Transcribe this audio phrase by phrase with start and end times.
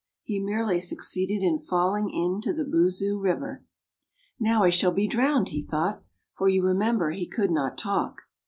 [0.23, 3.63] He merely succeeded in falling into the Boozoo river.
[4.39, 8.23] "Now I shall be drowned," he thought, for you remember he could not talk.